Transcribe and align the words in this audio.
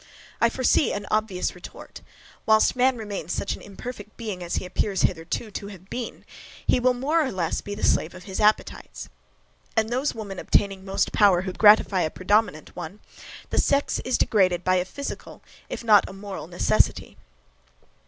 I 0.41 0.49
foresee 0.49 0.91
an 0.93 1.05
obvious 1.11 1.53
retort; 1.53 2.01
whilst 2.47 2.75
man 2.75 2.97
remains 2.97 3.33
such 3.33 3.55
an 3.55 3.61
imperfect 3.61 4.17
being 4.17 4.41
as 4.41 4.55
he 4.55 4.65
appears 4.65 5.03
hitherto 5.03 5.51
to 5.51 5.67
have 5.67 5.91
been, 5.91 6.25
he 6.65 6.79
will, 6.79 6.95
more 6.95 7.23
or 7.23 7.31
less, 7.31 7.61
be 7.61 7.75
the 7.75 7.83
slave 7.83 8.15
of 8.15 8.23
his 8.23 8.39
appetites; 8.39 9.09
and 9.77 9.89
those 9.91 10.15
women 10.15 10.39
obtaining 10.39 10.83
most 10.83 11.11
power 11.11 11.43
who 11.43 11.53
gratify 11.53 12.01
a 12.01 12.09
predominant 12.09 12.75
one, 12.75 12.99
the 13.51 13.59
sex 13.59 13.99
is 13.99 14.17
degraded 14.17 14.63
by 14.63 14.77
a 14.77 14.85
physical, 14.85 15.43
if 15.69 15.83
not 15.83 16.07
by 16.07 16.09
a 16.09 16.13
moral 16.15 16.47
necessity. 16.47 17.15